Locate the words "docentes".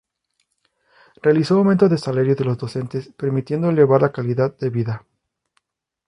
2.57-3.09